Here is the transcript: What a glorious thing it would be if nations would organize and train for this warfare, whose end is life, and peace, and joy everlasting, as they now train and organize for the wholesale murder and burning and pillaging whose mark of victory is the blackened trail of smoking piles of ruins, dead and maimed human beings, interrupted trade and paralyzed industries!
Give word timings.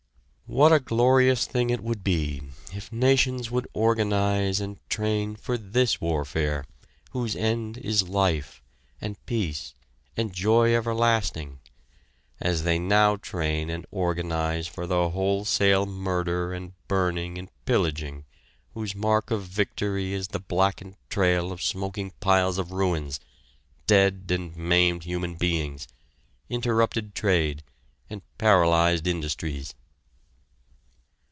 What 0.47 0.73
a 0.73 0.81
glorious 0.81 1.45
thing 1.45 1.69
it 1.69 1.79
would 1.81 2.03
be 2.03 2.41
if 2.73 2.91
nations 2.91 3.49
would 3.49 3.69
organize 3.73 4.59
and 4.59 4.81
train 4.89 5.37
for 5.37 5.57
this 5.57 6.01
warfare, 6.01 6.65
whose 7.11 7.37
end 7.37 7.77
is 7.77 8.09
life, 8.09 8.61
and 8.99 9.15
peace, 9.25 9.73
and 10.17 10.33
joy 10.33 10.75
everlasting, 10.75 11.59
as 12.41 12.63
they 12.63 12.77
now 12.79 13.15
train 13.15 13.69
and 13.69 13.85
organize 13.91 14.67
for 14.67 14.85
the 14.85 15.11
wholesale 15.11 15.85
murder 15.85 16.51
and 16.53 16.73
burning 16.89 17.37
and 17.37 17.47
pillaging 17.63 18.25
whose 18.73 18.93
mark 18.93 19.31
of 19.31 19.43
victory 19.43 20.11
is 20.11 20.27
the 20.27 20.39
blackened 20.41 20.97
trail 21.09 21.53
of 21.53 21.63
smoking 21.63 22.11
piles 22.19 22.57
of 22.57 22.73
ruins, 22.73 23.21
dead 23.87 24.25
and 24.27 24.57
maimed 24.57 25.05
human 25.05 25.35
beings, 25.35 25.87
interrupted 26.49 27.15
trade 27.15 27.63
and 28.09 28.21
paralyzed 28.37 29.07
industries! 29.07 29.75